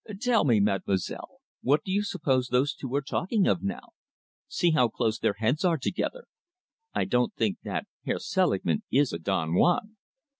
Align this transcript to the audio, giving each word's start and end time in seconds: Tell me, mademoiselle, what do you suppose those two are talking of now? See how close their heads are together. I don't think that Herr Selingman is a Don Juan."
Tell 0.19 0.45
me, 0.45 0.59
mademoiselle, 0.59 1.37
what 1.61 1.83
do 1.83 1.91
you 1.91 2.01
suppose 2.01 2.47
those 2.47 2.73
two 2.73 2.91
are 2.95 3.03
talking 3.03 3.45
of 3.45 3.61
now? 3.61 3.89
See 4.47 4.71
how 4.71 4.87
close 4.87 5.19
their 5.19 5.33
heads 5.37 5.63
are 5.63 5.77
together. 5.77 6.25
I 6.91 7.05
don't 7.05 7.35
think 7.35 7.59
that 7.65 7.85
Herr 8.03 8.17
Selingman 8.17 8.81
is 8.89 9.13
a 9.13 9.19
Don 9.19 9.53
Juan." 9.53 9.97